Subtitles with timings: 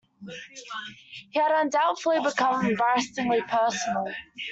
[1.29, 4.11] He had undoubtedly become embarrassingly personal.